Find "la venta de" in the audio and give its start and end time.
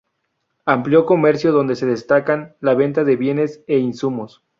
2.59-3.15